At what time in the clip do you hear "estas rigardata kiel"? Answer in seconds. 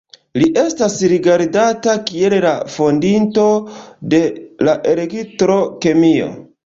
0.59-2.35